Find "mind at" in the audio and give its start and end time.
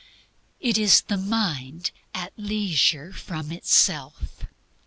1.15-2.33